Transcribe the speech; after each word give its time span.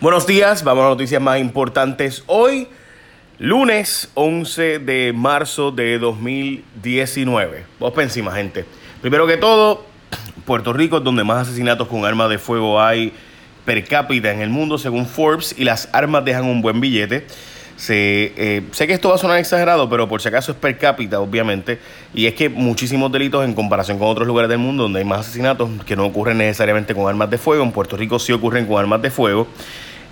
Buenos 0.00 0.28
días, 0.28 0.62
vamos 0.62 0.84
a 0.84 0.90
noticias 0.90 1.20
más 1.20 1.40
importantes 1.40 2.22
hoy, 2.28 2.68
lunes 3.40 4.08
11 4.14 4.78
de 4.78 5.12
marzo 5.12 5.72
de 5.72 5.98
2019. 5.98 7.64
Vos 7.80 7.92
encima, 7.98 8.30
gente. 8.30 8.64
Primero 9.00 9.26
que 9.26 9.36
todo, 9.36 9.84
Puerto 10.44 10.72
Rico 10.72 10.98
es 10.98 11.02
donde 11.02 11.24
más 11.24 11.48
asesinatos 11.48 11.88
con 11.88 12.04
armas 12.04 12.30
de 12.30 12.38
fuego 12.38 12.80
hay 12.80 13.12
per 13.64 13.84
cápita 13.86 14.30
en 14.30 14.40
el 14.40 14.50
mundo, 14.50 14.78
según 14.78 15.04
Forbes, 15.04 15.56
y 15.58 15.64
las 15.64 15.88
armas 15.92 16.24
dejan 16.24 16.44
un 16.44 16.62
buen 16.62 16.80
billete. 16.80 17.26
Eh, 17.88 18.62
sé 18.70 18.86
que 18.86 18.92
esto 18.92 19.08
va 19.08 19.16
a 19.16 19.18
sonar 19.18 19.38
exagerado, 19.38 19.90
pero 19.90 20.08
por 20.08 20.22
si 20.22 20.28
acaso 20.28 20.52
es 20.52 20.58
per 20.58 20.78
cápita, 20.78 21.18
obviamente. 21.18 21.80
Y 22.14 22.26
es 22.26 22.34
que 22.34 22.48
muchísimos 22.48 23.10
delitos 23.10 23.44
en 23.44 23.52
comparación 23.52 23.98
con 23.98 24.06
otros 24.06 24.28
lugares 24.28 24.48
del 24.48 24.58
mundo 24.58 24.84
donde 24.84 25.00
hay 25.00 25.04
más 25.04 25.20
asesinatos 25.20 25.68
que 25.84 25.96
no 25.96 26.06
ocurren 26.06 26.38
necesariamente 26.38 26.94
con 26.94 27.08
armas 27.08 27.30
de 27.30 27.38
fuego. 27.38 27.64
En 27.64 27.72
Puerto 27.72 27.96
Rico 27.96 28.20
sí 28.20 28.32
ocurren 28.32 28.64
con 28.64 28.78
armas 28.78 29.02
de 29.02 29.10
fuego. 29.10 29.48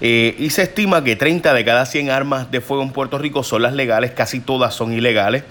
Eh, 0.01 0.37
y 0.39 0.51
se 0.51 0.63
estima 0.63 1.03
que 1.03 1.17
30 1.17 1.55
de 1.55 1.65
cada 1.65 1.87
100 1.87 2.11
armas 2.11 2.51
de 2.51 2.61
fuego 2.61 2.83
en 2.83 2.91
Puerto 2.91 3.19
Rico 3.19 3.43
son 3.43 3.63
las 3.63 3.73
legales, 3.73 4.11
casi 4.11 4.41
todas 4.41 4.75
son 4.75 4.93
ilegales. 4.93 5.45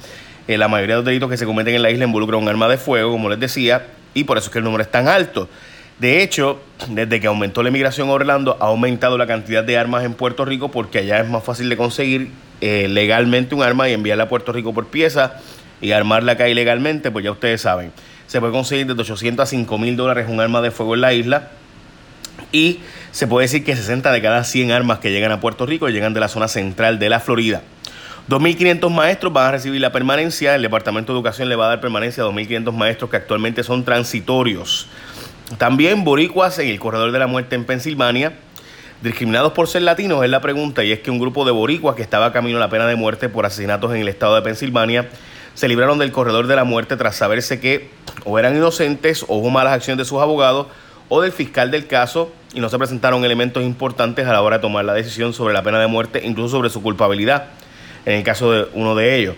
Eh, 0.47 0.57
la 0.57 0.67
mayoría 0.67 0.95
de 0.95 0.99
los 0.99 1.05
delitos 1.05 1.29
que 1.29 1.37
se 1.37 1.45
cometen 1.45 1.75
en 1.75 1.81
la 1.81 1.89
isla 1.89 2.05
involucran 2.05 2.41
un 2.41 2.47
arma 2.47 2.67
de 2.67 2.77
fuego, 2.77 3.11
como 3.11 3.29
les 3.29 3.39
decía, 3.39 3.87
y 4.13 4.23
por 4.23 4.37
eso 4.37 4.47
es 4.47 4.53
que 4.53 4.59
el 4.59 4.65
número 4.65 4.83
es 4.83 4.91
tan 4.91 5.07
alto. 5.07 5.49
De 5.99 6.21
hecho, 6.21 6.61
desde 6.89 7.21
que 7.21 7.27
aumentó 7.27 7.63
la 7.63 7.69
inmigración 7.69 8.09
a 8.09 8.11
Orlando, 8.11 8.57
ha 8.59 8.65
aumentado 8.65 9.17
la 9.17 9.25
cantidad 9.27 9.63
de 9.63 9.77
armas 9.77 10.03
en 10.03 10.13
Puerto 10.13 10.43
Rico 10.43 10.69
porque 10.69 10.99
allá 10.99 11.21
es 11.21 11.29
más 11.29 11.43
fácil 11.43 11.69
de 11.69 11.77
conseguir 11.77 12.31
eh, 12.61 12.87
legalmente 12.89 13.55
un 13.55 13.63
arma 13.63 13.89
y 13.89 13.93
enviarla 13.93 14.25
a 14.25 14.29
Puerto 14.29 14.51
Rico 14.51 14.73
por 14.73 14.87
pieza 14.87 15.39
y 15.81 15.91
armarla 15.91 16.33
acá 16.33 16.49
ilegalmente, 16.49 17.11
pues 17.11 17.23
ya 17.23 17.31
ustedes 17.31 17.61
saben. 17.61 17.91
Se 18.27 18.39
puede 18.39 18.51
conseguir 18.51 18.87
desde 18.87 19.01
800 19.01 19.43
a 19.43 19.45
5 19.45 19.77
mil 19.77 19.95
dólares 19.95 20.27
un 20.29 20.39
arma 20.41 20.61
de 20.61 20.71
fuego 20.71 20.95
en 20.95 21.01
la 21.01 21.13
isla 21.13 21.51
y 22.51 22.79
se 23.15 23.27
puede 23.27 23.45
decir 23.45 23.63
que 23.63 23.77
60 23.77 24.11
de 24.11 24.21
cada 24.21 24.43
100 24.43 24.73
armas 24.73 24.99
que 24.99 25.09
llegan 25.09 25.31
a 25.31 25.39
Puerto 25.39 25.65
Rico 25.65 25.87
llegan 25.87 26.13
de 26.13 26.19
la 26.19 26.27
zona 26.27 26.49
central 26.49 26.99
de 26.99 27.07
la 27.07 27.21
Florida. 27.21 27.61
2.500 28.27 28.89
maestros 28.91 29.31
van 29.31 29.45
a 29.47 29.51
recibir 29.51 29.79
la 29.79 29.93
permanencia. 29.93 30.53
El 30.53 30.63
Departamento 30.63 31.13
de 31.13 31.19
Educación 31.19 31.47
le 31.47 31.55
va 31.55 31.67
a 31.67 31.69
dar 31.69 31.79
permanencia 31.79 32.23
a 32.23 32.27
2.500 32.27 32.73
maestros 32.73 33.09
que 33.09 33.15
actualmente 33.15 33.63
son 33.63 33.85
transitorios. 33.85 34.89
También 35.57 36.03
boricuas 36.03 36.59
en 36.59 36.67
el 36.67 36.77
corredor 36.77 37.13
de 37.13 37.19
la 37.19 37.27
muerte 37.27 37.55
en 37.55 37.63
Pensilvania. 37.63 38.33
Discriminados 39.01 39.53
por 39.53 39.69
ser 39.69 39.83
latinos 39.83 40.21
es 40.21 40.29
la 40.29 40.41
pregunta 40.41 40.83
y 40.83 40.91
es 40.91 40.99
que 40.99 41.09
un 41.09 41.17
grupo 41.17 41.45
de 41.45 41.53
boricuas 41.53 41.95
que 41.95 42.01
estaba 42.01 42.33
camino 42.33 42.57
a 42.57 42.59
la 42.59 42.69
pena 42.69 42.85
de 42.85 42.97
muerte 42.97 43.29
por 43.29 43.45
asesinatos 43.45 43.95
en 43.95 44.01
el 44.01 44.09
estado 44.09 44.35
de 44.35 44.41
Pensilvania 44.41 45.07
se 45.53 45.69
libraron 45.69 45.99
del 45.99 46.11
corredor 46.11 46.47
de 46.47 46.57
la 46.57 46.65
muerte 46.65 46.97
tras 46.97 47.15
saberse 47.15 47.61
que 47.61 47.91
o 48.25 48.37
eran 48.37 48.57
inocentes 48.57 49.23
o 49.23 49.37
hubo 49.37 49.49
malas 49.51 49.71
acciones 49.71 49.99
de 49.99 50.09
sus 50.09 50.21
abogados 50.21 50.67
o 51.09 51.21
del 51.21 51.31
fiscal 51.31 51.71
del 51.71 51.87
caso 51.87 52.31
y 52.53 52.59
no 52.59 52.69
se 52.69 52.77
presentaron 52.77 53.25
elementos 53.25 53.63
importantes 53.63 54.27
a 54.27 54.33
la 54.33 54.41
hora 54.41 54.57
de 54.57 54.61
tomar 54.61 54.85
la 54.85 54.93
decisión 54.93 55.33
sobre 55.33 55.53
la 55.53 55.61
pena 55.61 55.79
de 55.79 55.87
muerte, 55.87 56.21
incluso 56.23 56.57
sobre 56.57 56.69
su 56.69 56.81
culpabilidad, 56.81 57.47
en 58.05 58.13
el 58.13 58.23
caso 58.23 58.51
de 58.51 58.67
uno 58.73 58.95
de 58.95 59.17
ellos. 59.17 59.35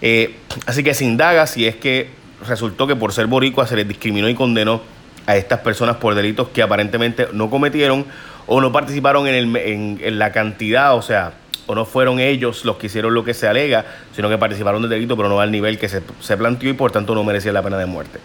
Eh, 0.00 0.36
así 0.66 0.82
que 0.82 0.94
se 0.94 1.04
indaga 1.04 1.46
si 1.46 1.66
es 1.66 1.76
que 1.76 2.10
resultó 2.46 2.86
que 2.86 2.96
por 2.96 3.12
ser 3.12 3.26
boricua 3.26 3.66
se 3.66 3.76
les 3.76 3.86
discriminó 3.86 4.28
y 4.28 4.34
condenó 4.34 4.82
a 5.26 5.36
estas 5.36 5.60
personas 5.60 5.96
por 5.96 6.14
delitos 6.14 6.48
que 6.48 6.62
aparentemente 6.62 7.28
no 7.32 7.50
cometieron 7.50 8.04
o 8.46 8.60
no 8.60 8.72
participaron 8.72 9.26
en, 9.26 9.56
en, 9.56 10.18
la 10.18 10.32
cantidad, 10.32 10.94
o 10.94 11.02
sea, 11.02 11.32
o 11.66 11.74
no 11.74 11.86
fueron 11.86 12.20
ellos 12.20 12.64
los 12.64 12.76
que 12.76 12.86
hicieron 12.86 13.14
lo 13.14 13.24
que 13.24 13.32
se 13.32 13.48
alega, 13.48 13.86
sino 14.14 14.28
que 14.28 14.36
participaron 14.36 14.82
del 14.82 14.90
delito, 14.90 15.16
pero 15.16 15.30
no 15.30 15.40
al 15.40 15.50
nivel 15.50 15.78
que 15.78 15.88
se, 15.88 16.02
se 16.20 16.36
planteó 16.36 16.68
y 16.68 16.74
por 16.74 16.92
tanto 16.92 17.14
no 17.14 17.24
merecían 17.24 17.54
la 17.54 17.62
pena 17.62 17.78
de 17.78 17.86
muerte. 17.86 18.20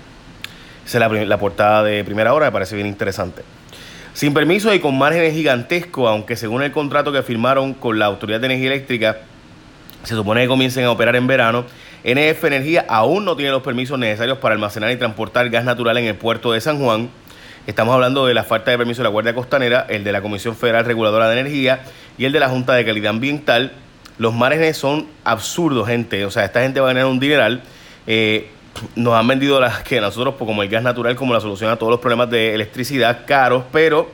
Esa 0.89 1.05
es 1.05 1.27
la, 1.27 1.37
portada 1.37 1.83
de 1.83 2.03
primera 2.03 2.33
hora, 2.33 2.47
me 2.47 2.51
parece 2.51 2.75
bien 2.75 2.87
interesante. 2.87 3.43
Sin 4.13 4.33
permiso 4.33 4.73
y 4.73 4.79
con 4.79 4.97
márgenes 4.97 5.35
gigantescos, 5.35 6.09
aunque 6.09 6.35
según 6.35 6.63
el 6.63 6.71
contrato 6.71 7.11
que 7.11 7.21
firmaron 7.21 7.75
con 7.75 7.99
la 7.99 8.07
Autoridad 8.07 8.39
de 8.39 8.47
Energía 8.47 8.69
Eléctrica, 8.69 9.17
se 10.01 10.15
supone 10.15 10.41
que 10.41 10.47
comiencen 10.47 10.85
a 10.85 10.91
operar 10.91 11.15
en 11.15 11.27
verano, 11.27 11.65
NF 12.03 12.43
Energía 12.43 12.87
aún 12.89 13.23
no 13.23 13.35
tiene 13.35 13.51
los 13.51 13.61
permisos 13.61 13.99
necesarios 13.99 14.39
para 14.39 14.55
almacenar 14.55 14.89
y 14.89 14.97
transportar 14.97 15.47
gas 15.51 15.63
natural 15.63 15.95
en 15.99 16.05
el 16.05 16.15
puerto 16.15 16.53
de 16.53 16.59
San 16.59 16.79
Juan. 16.79 17.11
Estamos 17.67 17.93
hablando 17.93 18.25
de 18.25 18.33
la 18.33 18.43
falta 18.43 18.71
de 18.71 18.79
permiso 18.79 19.01
de 19.01 19.03
la 19.03 19.09
Guardia 19.11 19.35
Costanera, 19.35 19.85
el 19.89 20.03
de 20.03 20.11
la 20.11 20.23
Comisión 20.23 20.55
Federal 20.55 20.85
Reguladora 20.85 21.29
de 21.29 21.39
Energía 21.39 21.83
y 22.17 22.25
el 22.25 22.31
de 22.31 22.39
la 22.39 22.49
Junta 22.49 22.73
de 22.73 22.83
Calidad 22.83 23.11
Ambiental. 23.11 23.73
Los 24.17 24.33
márgenes 24.33 24.77
son 24.77 25.05
absurdos, 25.23 25.87
gente. 25.87 26.25
O 26.25 26.31
sea, 26.31 26.45
esta 26.45 26.63
gente 26.63 26.79
va 26.79 26.89
a 26.89 26.93
ganar 26.93 27.05
un 27.05 27.19
dineral. 27.19 27.61
Eh, 28.07 28.49
nos 28.95 29.13
han 29.13 29.27
vendido 29.27 29.59
las 29.59 29.83
que 29.83 29.99
nosotros, 29.99 30.35
pues, 30.37 30.47
como 30.47 30.63
el 30.63 30.69
gas 30.69 30.83
natural, 30.83 31.15
como 31.15 31.33
la 31.33 31.41
solución 31.41 31.71
a 31.71 31.75
todos 31.75 31.91
los 31.91 31.99
problemas 31.99 32.29
de 32.29 32.53
electricidad 32.53 33.25
caros, 33.25 33.63
pero 33.71 34.09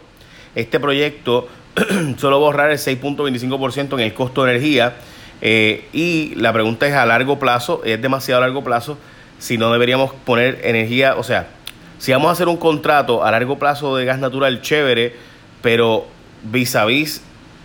este 0.56 0.80
proyecto 0.80 1.48
solo 2.18 2.38
ahorrar 2.38 2.72
el 2.72 2.78
6.25% 2.78 3.94
en 3.94 4.00
el 4.00 4.14
costo 4.14 4.44
de 4.44 4.52
energía. 4.52 4.96
Eh, 5.42 5.88
y 5.94 6.34
la 6.36 6.54
pregunta 6.54 6.88
es 6.88 6.94
a 6.94 7.06
largo 7.06 7.38
plazo, 7.40 7.82
es 7.84 8.02
demasiado 8.02 8.42
largo 8.42 8.64
plazo, 8.64 8.98
si 9.38 9.58
no 9.58 9.72
deberíamos 9.72 10.12
poner 10.26 10.62
energía, 10.64 11.16
o 11.18 11.24
sea, 11.24 11.48
si 11.98 12.12
vamos 12.12 12.30
a 12.30 12.32
hacer 12.32 12.48
un 12.48 12.58
contrato 12.58 13.24
a 13.24 13.32
largo 13.32 13.60
plazo 13.60 13.96
de 13.96 14.06
gas 14.06 14.20
natural 14.20 14.62
chévere, 14.62 15.16
pero 15.62 16.08
vis 16.44 16.76
a 16.76 16.86
vis 16.86 17.22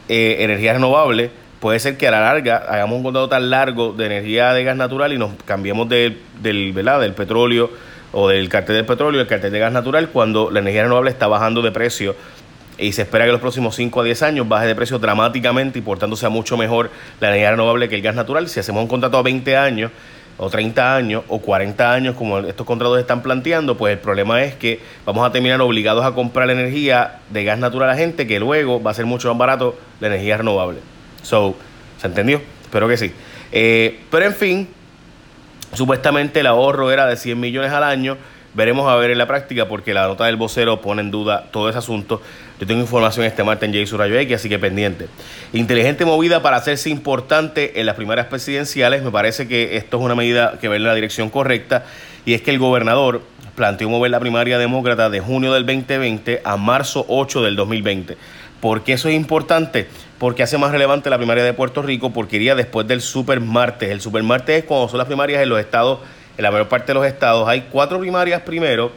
eh, 0.08 0.38
energía 0.40 0.72
renovable, 0.72 1.30
puede 1.60 1.78
ser 1.78 1.96
que 1.96 2.08
a 2.08 2.10
la 2.10 2.20
larga 2.20 2.56
hagamos 2.56 2.96
un 2.96 3.02
contrato 3.02 3.28
tan 3.28 3.50
largo 3.50 3.92
de 3.92 4.06
energía 4.06 4.52
de 4.52 4.64
gas 4.64 4.76
natural 4.76 5.12
y 5.12 5.18
nos 5.18 5.30
cambiemos 5.44 5.88
del, 5.88 6.18
¿verdad? 6.72 7.00
del 7.00 7.12
petróleo 7.12 7.70
o 8.12 8.28
del 8.28 8.48
cartel 8.48 8.76
del 8.76 8.86
petróleo, 8.86 9.20
el 9.20 9.26
cartel 9.26 9.52
de 9.52 9.58
gas 9.58 9.72
natural, 9.72 10.08
cuando 10.08 10.50
la 10.50 10.60
energía 10.60 10.82
renovable 10.82 11.10
está 11.10 11.28
bajando 11.28 11.62
de 11.62 11.70
precio 11.70 12.16
y 12.78 12.92
se 12.92 13.02
espera 13.02 13.26
que 13.26 13.32
los 13.32 13.40
próximos 13.40 13.76
5 13.76 14.00
a 14.00 14.04
10 14.04 14.22
años 14.22 14.48
baje 14.48 14.66
de 14.66 14.74
precio 14.74 14.98
dramáticamente 14.98 15.78
y 15.78 15.82
por 15.82 15.98
tanto 15.98 16.16
sea 16.16 16.30
mucho 16.30 16.56
mejor 16.56 16.90
la 17.20 17.28
energía 17.28 17.50
renovable 17.50 17.88
que 17.88 17.96
el 17.96 18.02
gas 18.02 18.14
natural. 18.14 18.48
Si 18.48 18.58
hacemos 18.58 18.82
un 18.82 18.88
contrato 18.88 19.18
a 19.18 19.22
20 19.22 19.56
años 19.56 19.92
o 20.38 20.48
30 20.48 20.96
años 20.96 21.22
o 21.28 21.40
40 21.40 21.92
años 21.92 22.16
como 22.16 22.38
estos 22.38 22.66
contratos 22.66 22.98
están 22.98 23.22
planteando, 23.22 23.76
pues 23.76 23.92
el 23.92 23.98
problema 23.98 24.42
es 24.42 24.54
que 24.54 24.80
vamos 25.04 25.26
a 25.26 25.30
terminar 25.30 25.60
obligados 25.60 26.04
a 26.06 26.12
comprar 26.12 26.48
energía 26.48 27.18
de 27.28 27.44
gas 27.44 27.58
natural 27.58 27.90
a 27.90 27.96
gente 27.96 28.26
que 28.26 28.40
luego 28.40 28.82
va 28.82 28.92
a 28.92 28.94
ser 28.94 29.04
mucho 29.04 29.28
más 29.28 29.36
barato 29.36 29.78
la 30.00 30.06
energía 30.06 30.38
renovable. 30.38 30.78
So, 31.22 31.56
¿se 32.00 32.06
entendió? 32.06 32.40
Espero 32.62 32.88
que 32.88 32.96
sí. 32.96 33.12
Eh, 33.52 34.00
pero 34.10 34.26
en 34.26 34.34
fin, 34.34 34.68
supuestamente 35.74 36.40
el 36.40 36.46
ahorro 36.46 36.90
era 36.90 37.06
de 37.06 37.16
100 37.16 37.38
millones 37.38 37.72
al 37.72 37.84
año. 37.84 38.16
Veremos 38.52 38.88
a 38.88 38.96
ver 38.96 39.10
en 39.10 39.18
la 39.18 39.26
práctica 39.26 39.68
porque 39.68 39.94
la 39.94 40.08
nota 40.08 40.26
del 40.26 40.36
vocero 40.36 40.80
pone 40.80 41.02
en 41.02 41.10
duda 41.10 41.46
todo 41.52 41.68
ese 41.68 41.78
asunto. 41.78 42.20
Yo 42.58 42.66
tengo 42.66 42.80
información 42.80 43.24
este 43.24 43.44
martes 43.44 43.72
en 43.72 43.86
J 43.86 43.96
Rayo 43.96 44.18
X, 44.18 44.36
así 44.36 44.48
que 44.48 44.58
pendiente. 44.58 45.06
Inteligente 45.52 46.04
movida 46.04 46.42
para 46.42 46.56
hacerse 46.56 46.90
importante 46.90 47.78
en 47.80 47.86
las 47.86 47.94
primeras 47.94 48.26
presidenciales. 48.26 49.02
Me 49.04 49.10
parece 49.10 49.46
que 49.46 49.76
esto 49.76 49.98
es 49.98 50.02
una 50.02 50.16
medida 50.16 50.58
que 50.60 50.66
va 50.66 50.76
en 50.76 50.82
la 50.82 50.94
dirección 50.94 51.30
correcta. 51.30 51.84
Y 52.26 52.34
es 52.34 52.42
que 52.42 52.50
el 52.50 52.58
gobernador 52.58 53.22
planteó 53.54 53.88
mover 53.88 54.10
la 54.10 54.20
primaria 54.20 54.58
demócrata 54.58 55.10
de 55.10 55.20
junio 55.20 55.52
del 55.52 55.64
2020 55.64 56.42
a 56.44 56.56
marzo 56.56 57.04
8 57.08 57.42
del 57.42 57.56
2020. 57.56 58.16
¿Por 58.60 58.82
qué 58.82 58.94
eso 58.94 59.08
es 59.08 59.14
importante? 59.14 59.86
Porque 60.18 60.42
hace 60.42 60.58
más 60.58 60.70
relevante 60.70 61.08
la 61.08 61.16
primaria 61.16 61.44
de 61.44 61.54
Puerto 61.54 61.82
Rico, 61.82 62.10
porque 62.10 62.36
iría 62.36 62.54
después 62.54 62.86
del 62.86 63.00
super 63.00 63.40
martes. 63.40 63.90
El 63.90 64.00
super 64.00 64.22
martes 64.22 64.58
es 64.58 64.64
cuando 64.64 64.88
son 64.88 64.98
las 64.98 65.06
primarias 65.06 65.42
en 65.42 65.48
los 65.48 65.60
estados, 65.60 66.00
en 66.40 66.44
la 66.44 66.50
mayor 66.50 66.68
parte 66.68 66.86
de 66.86 66.94
los 66.94 67.06
estados. 67.06 67.46
Hay 67.46 67.66
cuatro 67.70 68.00
primarias 68.00 68.40
primero, 68.40 68.90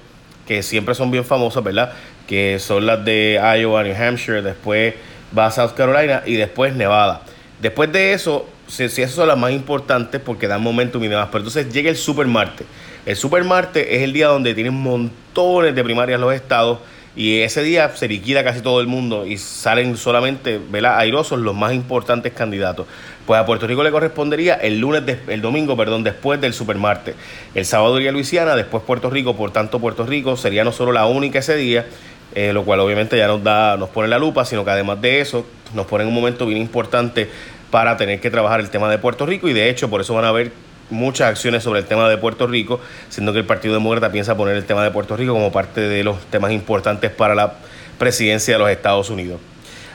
que 0.47 0.63
siempre 0.63 0.95
son 0.95 1.11
bien 1.11 1.25
famosas, 1.25 1.61
¿verdad? 1.61 1.91
Que 2.25 2.57
son 2.57 2.85
las 2.85 3.03
de 3.03 3.37
Iowa, 3.59 3.83
New 3.83 3.93
Hampshire, 3.93 4.41
después 4.41 4.93
va 5.37 5.47
a 5.47 5.51
South 5.51 5.73
Carolina 5.75 6.23
y 6.25 6.35
después 6.35 6.73
Nevada. 6.73 7.21
Después 7.61 7.91
de 7.91 8.13
eso, 8.13 8.47
si, 8.67 8.85
esas 8.85 9.11
son 9.11 9.27
las 9.27 9.37
más 9.37 9.51
importantes 9.51 10.21
porque 10.21 10.47
dan 10.47 10.61
momentum 10.61 11.03
y 11.03 11.09
demás, 11.09 11.27
pero 11.31 11.39
entonces 11.39 11.71
llega 11.73 11.89
el 11.89 11.97
super 11.97 12.25
martes. 12.27 12.65
El 13.05 13.17
super 13.17 13.43
martes 13.43 13.85
es 13.89 14.03
el 14.03 14.13
día 14.13 14.27
donde 14.27 14.53
tienen 14.53 14.73
montones 14.73 15.75
de 15.75 15.83
primarias 15.83 16.21
los 16.21 16.33
estados 16.33 16.79
y 17.15 17.41
ese 17.41 17.61
día 17.61 17.95
se 17.95 18.07
liquida 18.07 18.43
casi 18.43 18.61
todo 18.61 18.81
el 18.81 18.87
mundo 18.87 19.25
y 19.25 19.37
salen 19.37 19.97
solamente 19.97 20.59
¿verdad? 20.69 20.97
airosos 20.97 21.39
los 21.39 21.53
más 21.53 21.73
importantes 21.73 22.33
candidatos. 22.33 22.87
Pues 23.27 23.39
a 23.39 23.45
Puerto 23.45 23.67
Rico 23.67 23.83
le 23.83 23.91
correspondería 23.91 24.55
el 24.55 24.79
lunes, 24.79 25.03
el 25.27 25.41
domingo, 25.41 25.77
perdón, 25.77 26.03
después 26.03 26.41
del 26.41 26.53
supermartes. 26.53 27.15
El 27.53 27.65
sábado 27.65 27.97
iría 27.99 28.11
Luisiana, 28.11 28.55
después 28.55 28.83
Puerto 28.83 29.09
Rico, 29.09 29.35
por 29.35 29.51
tanto 29.51 29.79
Puerto 29.79 30.05
Rico 30.05 30.35
sería 30.35 30.63
no 30.63 30.71
solo 30.71 30.91
la 30.91 31.05
única 31.05 31.39
ese 31.39 31.55
día, 31.55 31.85
eh, 32.33 32.51
lo 32.51 32.63
cual 32.63 32.79
obviamente 32.79 33.15
ya 33.15 33.27
nos 33.27 33.43
da, 33.43 33.77
nos 33.77 33.89
pone 33.89 34.07
la 34.07 34.17
lupa, 34.17 34.43
sino 34.43 34.65
que 34.65 34.71
además 34.71 34.99
de 34.99 35.21
eso 35.21 35.45
nos 35.75 35.85
pone 35.85 36.03
en 36.03 36.09
un 36.09 36.15
momento 36.15 36.47
bien 36.47 36.59
importante 36.59 37.29
para 37.69 37.95
tener 37.95 38.19
que 38.19 38.29
trabajar 38.29 38.59
el 38.59 38.69
tema 38.69 38.89
de 38.89 38.97
Puerto 38.97 39.25
Rico 39.25 39.47
y 39.47 39.53
de 39.53 39.69
hecho 39.69 39.89
por 39.89 40.01
eso 40.01 40.13
van 40.13 40.25
a 40.25 40.31
ver 40.31 40.51
muchas 40.89 41.29
acciones 41.29 41.63
sobre 41.63 41.79
el 41.79 41.85
tema 41.85 42.09
de 42.09 42.17
Puerto 42.17 42.47
Rico, 42.47 42.79
siendo 43.09 43.33
que 43.33 43.39
el 43.39 43.45
Partido 43.45 43.73
Demócrata 43.73 44.11
piensa 44.11 44.35
poner 44.35 44.55
el 44.55 44.65
tema 44.65 44.83
de 44.83 44.91
Puerto 44.91 45.15
Rico 45.15 45.33
como 45.33 45.51
parte 45.51 45.81
de 45.81 46.03
los 46.03 46.19
temas 46.27 46.51
importantes 46.51 47.11
para 47.11 47.35
la 47.35 47.53
presidencia 47.97 48.55
de 48.55 48.59
los 48.59 48.69
Estados 48.69 49.09
Unidos. 49.09 49.39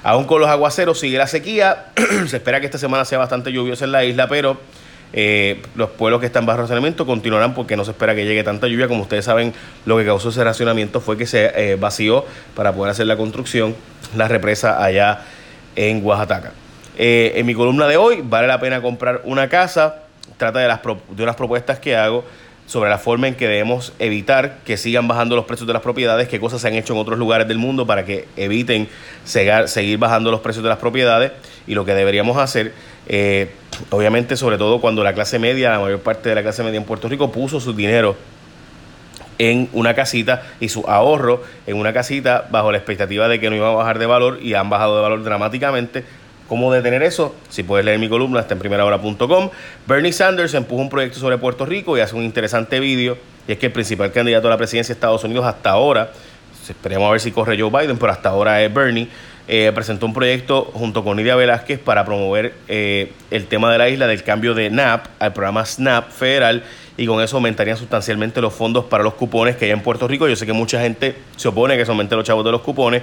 Aún 0.03 0.25
con 0.25 0.41
los 0.41 0.49
aguaceros 0.49 1.01
sigue 1.01 1.19
la 1.19 1.27
sequía, 1.27 1.87
se 2.27 2.37
espera 2.37 2.61
que 2.61 2.67
esta 2.67 2.79
semana 2.79 3.05
sea 3.05 3.19
bastante 3.19 3.53
lluviosa 3.53 3.85
en 3.85 3.93
la 3.93 4.05
isla, 4.05 4.29
pero 4.29 4.57
eh, 5.13 5.63
los 5.75 5.91
pueblos 5.91 6.21
que 6.21 6.27
están 6.27 6.45
bajo 6.47 6.61
racionamiento 6.61 7.07
continuarán 7.07 7.55
porque 7.55 7.77
no 7.77 7.85
se 7.85 7.93
espera 7.93 8.15
que 8.15 8.25
llegue 8.25 8.45
tanta 8.45 8.69
lluvia. 8.69 8.89
Como 8.89 9.03
ustedes 9.03 9.25
saben, 9.25 9.55
lo 9.87 9.97
que 9.97 10.05
causó 10.05 10.29
ese 10.29 10.45
racionamiento 10.45 11.01
fue 11.01 11.17
que 11.17 11.27
se 11.27 11.53
eh, 11.55 11.77
vació 11.77 12.25
para 12.55 12.73
poder 12.73 12.93
hacer 12.93 13.07
la 13.07 13.17
construcción, 13.17 13.75
la 14.17 14.29
represa 14.29 14.83
allá 14.83 15.23
en 15.77 16.05
Oaxaca. 16.05 16.53
Eh, 16.97 17.33
en 17.37 17.47
mi 17.47 17.55
columna 17.55 17.87
de 17.87 17.97
hoy, 17.97 18.23
vale 18.23 18.49
la 18.49 18.61
pena 18.61 18.83
comprar 18.83 19.23
una 19.25 19.49
casa. 19.49 20.03
Trata 20.37 20.61
de, 20.61 20.69
las, 20.69 20.81
de 20.83 21.23
unas 21.23 21.37
propuestas 21.37 21.79
que 21.79 21.97
hago 21.97 22.25
sobre 22.69 22.91
la 22.91 22.99
forma 22.99 23.27
en 23.29 23.35
que 23.35 23.49
debemos 23.49 23.95
evitar 23.99 24.59
que 24.67 24.77
sigan 24.77 25.09
bajando 25.09 25.35
los 25.35 25.47
precios 25.47 25.67
de 25.67 25.73
las 25.73 25.81
propiedades, 25.81 26.29
qué 26.29 26.39
cosas 26.39 26.61
se 26.61 26.69
han 26.69 26.75
hecho 26.75 26.93
en 26.93 26.99
otros 26.99 27.19
lugares 27.19 27.49
del 27.49 27.57
mundo 27.57 27.87
para 27.87 28.05
que 28.05 28.29
eviten 28.37 28.89
seguir 29.25 29.97
bajando 29.97 30.31
los 30.31 30.41
precios 30.41 30.63
de 30.63 30.69
las 30.69 30.79
propiedades. 30.79 31.33
Y 31.67 31.75
lo 31.75 31.87
que 31.87 31.95
deberíamos 31.95 32.37
hacer, 32.37 32.75
eh, 33.07 33.51
obviamente 33.91 34.37
sobre 34.37 34.59
todo 34.59 34.83
cuando 34.83 35.03
la 35.03 35.15
clase 35.15 35.39
media, 35.39 35.71
la 35.71 35.79
mayor 35.81 36.01
parte 36.01 36.29
de 36.29 36.35
la 36.35 36.43
clase 36.43 36.63
media 36.63 36.77
en 36.77 36.85
Puerto 36.85 37.09
Rico 37.09 37.33
puso 37.33 37.59
su 37.59 37.73
dinero 37.73 38.17
en 39.39 39.69
una 39.73 39.95
casita 39.95 40.43
y 40.61 40.69
su 40.69 40.85
ahorro 40.89 41.43
en 41.67 41.77
una 41.77 41.93
casita 41.93 42.49
bajo 42.51 42.71
la 42.71 42.79
expectativa 42.79 43.29
de 43.29 43.41
que 43.41 43.49
no 43.49 43.57
iba 43.57 43.69
a 43.69 43.75
bajar 43.75 43.99
de 43.99 44.07
valor 44.07 44.41
y 44.43 44.55
han 44.55 44.69
bajado 44.69 44.97
de 44.97 45.03
valor 45.03 45.23
dramáticamente 45.23 46.05
¿Cómo 46.49 46.73
detener 46.73 47.03
eso? 47.03 47.35
Si 47.51 47.63
puedes 47.63 47.85
leer 47.85 47.99
mi 47.99 48.09
columna, 48.09 48.41
está 48.41 48.55
en 48.55 48.61
primerahora.com. 48.61 49.51
Bernie 49.87 50.15
Sanders 50.15 50.55
empuja 50.55 50.81
un 50.81 50.89
proyecto 50.89 51.19
sobre 51.19 51.37
Puerto 51.37 51.67
Rico 51.67 51.99
y 51.99 52.01
hace 52.01 52.17
un 52.17 52.25
interesante 52.25 52.81
vídeo. 52.81 53.19
Y 53.47 53.53
es 53.53 53.59
que 53.59 53.67
el 53.67 53.73
principal 53.73 54.13
candidato 54.13 54.47
a 54.49 54.51
la 54.51 54.57
presidencia 54.57 54.95
de 54.95 54.97
Estados 54.97 55.23
Unidos 55.25 55.45
hasta 55.45 55.71
ahora, 55.71 56.11
esperemos 56.67 57.07
a 57.07 57.13
ver 57.13 57.21
si 57.21 57.33
corre 57.33 57.61
Joe 57.61 57.71
Biden, 57.71 57.99
pero 57.99 58.13
hasta 58.13 58.31
ahora 58.31 58.63
es 58.63 58.73
Bernie, 58.73 59.09
eh, 59.47 59.71
presentó 59.75 60.07
un 60.07 60.15
proyecto 60.15 60.71
junto 60.73 61.05
con 61.05 61.19
Nidia 61.19 61.37
Velázquez 61.37 61.81
para 61.81 62.07
promover 62.07 62.55
eh, 62.67 63.13
el 63.31 63.47
tema 63.47 63.71
de 63.71 63.79
la 63.79 63.91
isla 63.91 64.07
del 64.07 64.23
cambio 64.23 64.55
de 64.55 64.71
NAP 64.71 65.07
al 65.19 65.35
programa 65.35 65.67
SNAP 65.67 66.11
federal 66.11 66.65
y 66.99 67.07
con 67.07 67.23
eso 67.23 67.37
aumentarían 67.37 67.77
sustancialmente 67.77 68.43
los 68.43 68.53
fondos 68.53 68.85
para 68.85 69.05
los 69.05 69.15
cupones 69.15 69.57
que 69.57 69.67
hay 69.67 69.71
en 69.71 69.81
Puerto 69.81 70.09
Rico. 70.09 70.29
Yo 70.29 70.35
sé 70.35 70.45
que 70.45 70.53
mucha 70.53 70.81
gente 70.81 71.15
se 71.37 71.49
opone 71.49 71.75
a 71.75 71.77
que 71.77 71.85
se 71.85 71.91
aumenten 71.93 72.19
los 72.19 72.27
chavos 72.27 72.45
de 72.45 72.51
los 72.51 72.61
cupones, 72.61 73.03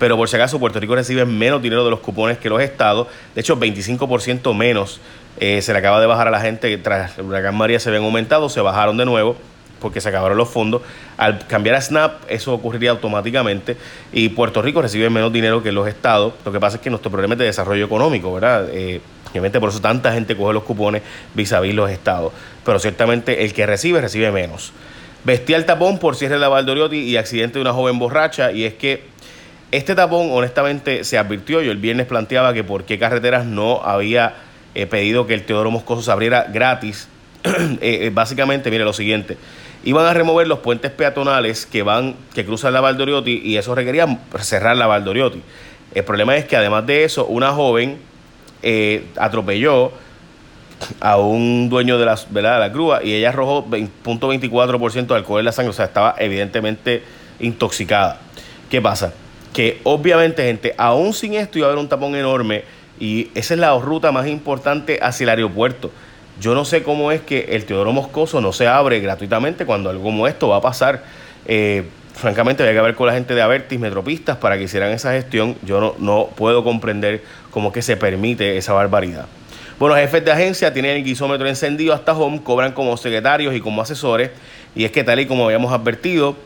pero 0.00 0.16
por 0.16 0.28
si 0.28 0.34
acaso 0.34 0.58
Puerto 0.58 0.80
Rico 0.80 0.96
recibe 0.96 1.24
menos 1.24 1.62
dinero 1.62 1.84
de 1.84 1.90
los 1.90 2.00
cupones 2.00 2.38
que 2.38 2.50
los 2.50 2.60
estados, 2.60 3.06
de 3.34 3.40
hecho 3.40 3.56
25% 3.56 4.52
menos 4.52 5.00
eh, 5.38 5.62
se 5.62 5.72
le 5.72 5.78
acaba 5.78 6.00
de 6.00 6.06
bajar 6.06 6.26
a 6.26 6.32
la 6.32 6.40
gente 6.40 6.76
tras 6.78 7.16
el 7.18 7.24
huracán 7.24 7.56
María 7.56 7.78
se 7.78 7.88
habían 7.88 8.04
aumentado, 8.04 8.48
se 8.48 8.60
bajaron 8.60 8.96
de 8.96 9.04
nuevo 9.06 9.36
porque 9.86 10.00
se 10.00 10.08
acabaron 10.08 10.36
los 10.36 10.48
fondos. 10.48 10.82
Al 11.16 11.46
cambiar 11.46 11.76
a 11.76 11.80
SNAP, 11.80 12.24
eso 12.28 12.52
ocurriría 12.52 12.90
automáticamente 12.90 13.76
y 14.12 14.30
Puerto 14.30 14.62
Rico 14.62 14.82
recibe 14.82 15.08
menos 15.10 15.32
dinero 15.32 15.62
que 15.62 15.70
los 15.70 15.86
estados. 15.86 16.34
Lo 16.44 16.50
que 16.50 16.58
pasa 16.58 16.78
es 16.78 16.82
que 16.82 16.90
nuestro 16.90 17.12
problema 17.12 17.34
es 17.34 17.38
de 17.38 17.44
desarrollo 17.44 17.84
económico, 17.84 18.34
¿verdad? 18.34 18.68
Eh, 18.72 19.00
obviamente 19.30 19.60
por 19.60 19.68
eso 19.68 19.80
tanta 19.80 20.12
gente 20.12 20.36
coge 20.36 20.54
los 20.54 20.64
cupones 20.64 21.02
vis 21.34 21.52
a 21.52 21.60
vis 21.60 21.72
los 21.72 21.88
estados. 21.88 22.32
Pero 22.64 22.80
ciertamente 22.80 23.44
el 23.44 23.52
que 23.52 23.64
recibe, 23.64 24.00
recibe 24.00 24.32
menos. 24.32 24.72
Bestial 25.22 25.66
tapón 25.66 26.00
por 26.00 26.16
cierre 26.16 26.34
de 26.34 26.40
la 26.40 26.48
Valdoriotti 26.48 26.98
y 26.98 27.16
accidente 27.16 27.58
de 27.58 27.60
una 27.60 27.72
joven 27.72 28.00
borracha. 28.00 28.50
Y 28.50 28.64
es 28.64 28.74
que 28.74 29.04
este 29.70 29.94
tapón, 29.94 30.30
honestamente, 30.32 31.04
se 31.04 31.16
advirtió. 31.16 31.62
Yo 31.62 31.70
el 31.70 31.78
viernes 31.78 32.06
planteaba 32.06 32.52
que 32.54 32.64
por 32.64 32.82
qué 32.82 32.98
carreteras 32.98 33.46
no 33.46 33.82
había 33.84 34.34
eh, 34.74 34.86
pedido 34.86 35.28
que 35.28 35.34
el 35.34 35.44
Teodoro 35.44 35.70
Moscoso 35.70 36.02
se 36.02 36.10
abriera 36.10 36.46
gratis. 36.52 37.08
Eh, 37.80 38.10
básicamente, 38.12 38.70
mire 38.70 38.84
lo 38.84 38.92
siguiente. 38.92 39.36
Iban 39.86 40.04
a 40.04 40.12
remover 40.12 40.46
los 40.46 40.58
puentes 40.58 40.90
peatonales 40.90 41.64
que 41.64 41.82
van, 41.82 42.14
que 42.34 42.44
cruzan 42.44 42.74
la 42.74 42.82
Valdoriotti 42.82 43.40
y 43.42 43.56
eso 43.56 43.74
requería 43.74 44.06
cerrar 44.40 44.76
la 44.76 44.86
Valdoriotti. 44.86 45.42
El 45.94 46.04
problema 46.04 46.36
es 46.36 46.44
que 46.44 46.56
además 46.56 46.86
de 46.86 47.04
eso, 47.04 47.24
una 47.24 47.52
joven 47.52 47.98
atropelló 49.16 49.92
a 51.00 51.16
un 51.16 51.70
dueño 51.70 51.96
de 51.96 52.04
la, 52.04 52.18
de 52.28 52.42
la 52.42 52.68
grúa 52.68 53.02
y 53.02 53.14
ella 53.14 53.30
arrojó 53.30 53.64
0.24% 53.64 55.06
de 55.06 55.14
alcohol 55.14 55.38
en 55.38 55.46
la 55.46 55.52
sangre, 55.52 55.70
o 55.70 55.72
sea, 55.72 55.86
estaba 55.86 56.14
evidentemente 56.18 57.02
intoxicada. 57.40 58.20
¿Qué 58.68 58.82
pasa? 58.82 59.14
que 59.56 59.80
obviamente, 59.84 60.42
gente, 60.42 60.74
aún 60.76 61.14
sin 61.14 61.32
esto 61.32 61.56
iba 61.56 61.66
a 61.66 61.70
haber 61.70 61.82
un 61.82 61.88
tapón 61.88 62.14
enorme 62.14 62.64
y 63.00 63.30
esa 63.34 63.54
es 63.54 63.60
la 63.60 63.74
ruta 63.78 64.12
más 64.12 64.26
importante 64.26 64.98
hacia 65.00 65.24
el 65.24 65.30
aeropuerto. 65.30 65.90
Yo 66.40 66.54
no 66.54 66.64
sé 66.64 66.82
cómo 66.82 67.12
es 67.12 67.20
que 67.22 67.48
el 67.50 67.64
Teodoro 67.64 67.92
Moscoso 67.92 68.40
no 68.40 68.52
se 68.52 68.66
abre 68.66 69.00
gratuitamente 69.00 69.64
cuando 69.64 69.90
algo 69.90 70.04
como 70.04 70.26
esto 70.26 70.48
va 70.48 70.56
a 70.56 70.60
pasar. 70.60 71.02
Eh, 71.46 71.84
francamente, 72.14 72.62
había 72.62 72.74
que 72.74 72.80
ver 72.80 72.94
con 72.94 73.06
la 73.06 73.14
gente 73.14 73.34
de 73.34 73.42
Avertis, 73.42 73.78
Metropistas, 73.78 74.36
para 74.36 74.58
que 74.58 74.64
hicieran 74.64 74.90
esa 74.90 75.12
gestión. 75.12 75.56
Yo 75.64 75.80
no, 75.80 75.94
no 75.98 76.28
puedo 76.34 76.62
comprender 76.62 77.22
cómo 77.50 77.72
que 77.72 77.82
se 77.82 77.96
permite 77.96 78.56
esa 78.56 78.72
barbaridad. 78.72 79.26
Bueno, 79.78 79.94
jefes 79.94 80.24
de 80.24 80.32
agencia 80.32 80.72
tienen 80.72 80.96
el 80.96 81.04
guisómetro 81.04 81.46
encendido 81.46 81.92
hasta 81.92 82.12
home, 82.12 82.42
cobran 82.42 82.72
como 82.72 82.96
secretarios 82.96 83.54
y 83.54 83.60
como 83.60 83.82
asesores. 83.82 84.30
Y 84.74 84.84
es 84.84 84.90
que 84.90 85.04
tal 85.04 85.20
y 85.20 85.26
como 85.26 85.44
habíamos 85.44 85.72
advertido, 85.72 86.36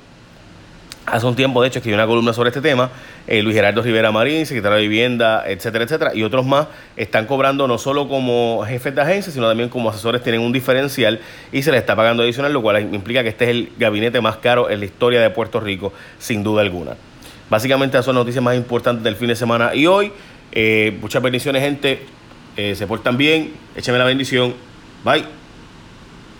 Hace 1.11 1.27
un 1.27 1.35
tiempo, 1.35 1.61
de 1.61 1.69
hecho, 1.69 1.81
escribí 1.81 1.95
una 1.95 2.07
columna 2.07 2.33
sobre 2.33 2.51
este 2.51 2.61
tema. 2.61 2.91
Eh, 3.27 3.43
Luis 3.43 3.57
Gerardo 3.57 3.83
Rivera 3.83 4.13
Marín, 4.13 4.47
secretario 4.47 4.77
de 4.77 4.83
Vivienda, 4.83 5.43
etcétera, 5.47 5.85
etcétera, 5.85 6.15
y 6.15 6.23
otros 6.23 6.47
más 6.47 6.69
están 6.97 7.27
cobrando 7.27 7.67
no 7.67 7.79
solo 7.79 8.09
como 8.09 8.63
jefes 8.65 8.95
de 8.95 9.01
agencia, 9.03 9.33
sino 9.33 9.49
también 9.49 9.69
como 9.69 9.91
asesores, 9.91 10.23
tienen 10.23 10.41
un 10.41 10.53
diferencial 10.53 11.21
y 11.51 11.63
se 11.63 11.73
les 11.73 11.81
está 11.81 11.97
pagando 11.97 12.23
adicional, 12.23 12.53
lo 12.53 12.63
cual 12.63 12.95
implica 12.95 13.23
que 13.23 13.31
este 13.31 13.45
es 13.45 13.51
el 13.51 13.73
gabinete 13.77 14.21
más 14.21 14.37
caro 14.37 14.71
en 14.71 14.79
la 14.79 14.87
historia 14.87 15.21
de 15.21 15.31
Puerto 15.31 15.59
Rico, 15.59 15.93
sin 16.19 16.45
duda 16.45 16.63
alguna. 16.63 16.93
Básicamente, 17.49 17.97
esas 17.97 18.05
son 18.05 18.15
las 18.15 18.23
noticias 18.23 18.45
más 18.45 18.57
importantes 18.57 19.03
del 19.03 19.17
fin 19.17 19.29
de 19.29 19.37
semana 19.37 19.75
y 19.75 19.87
hoy. 19.87 20.13
Eh, 20.53 20.97
muchas 21.01 21.21
bendiciones, 21.21 21.63
gente. 21.63 22.05
Eh, 22.57 22.75
se 22.77 22.87
portan 22.87 23.17
bien. 23.17 23.53
Échame 23.75 23.99
la 23.99 24.05
bendición. 24.05 24.55
Bye. 25.05 25.50